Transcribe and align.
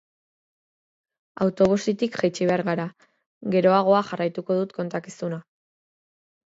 Autobusetik 1.45 2.17
jaitsi 2.23 2.49
behar 2.53 2.65
gara, 2.71 2.89
geroagoa 3.59 4.01
jarraituko 4.13 4.61
dut 4.63 4.77
kontakizuna! 4.81 5.45